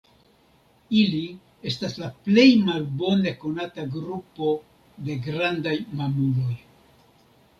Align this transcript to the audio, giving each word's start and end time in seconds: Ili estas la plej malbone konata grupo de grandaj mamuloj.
Ili 0.99 1.19
estas 1.71 1.93
la 2.03 2.07
plej 2.27 2.45
malbone 2.69 3.33
konata 3.43 3.85
grupo 3.97 4.49
de 5.09 5.19
grandaj 5.27 5.75
mamuloj. 6.01 6.53